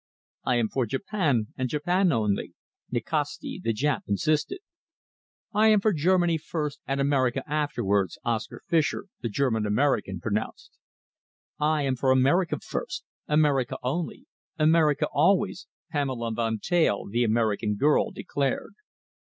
"I 0.43 0.55
am 0.55 0.67
for 0.67 0.87
Japan 0.87 1.49
and 1.55 1.69
Japan 1.69 2.11
only," 2.11 2.55
Nikasti, 2.91 3.61
the 3.63 3.71
Jap, 3.71 4.01
insisted. 4.07 4.57
"I 5.53 5.67
am 5.67 5.79
for 5.79 5.93
Germany 5.93 6.39
first 6.39 6.79
and 6.87 6.99
America 6.99 7.43
afterwards," 7.45 8.17
Oscar 8.25 8.63
Fischer, 8.67 9.05
the 9.21 9.29
German 9.29 9.67
American 9.67 10.19
pronounced. 10.19 10.71
"I 11.59 11.83
am 11.83 11.95
for 11.97 12.09
America 12.09 12.57
first, 12.59 13.03
America 13.27 13.77
only, 13.83 14.25
America 14.57 15.05
always," 15.13 15.67
Pamela 15.91 16.31
Van 16.33 16.57
Teyl, 16.57 17.05
the 17.07 17.23
American 17.23 17.75
girl, 17.75 18.09
declared. 18.09 18.73